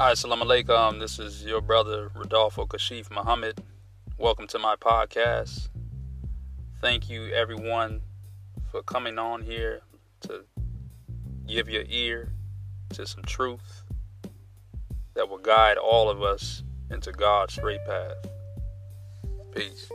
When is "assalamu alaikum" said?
0.12-0.98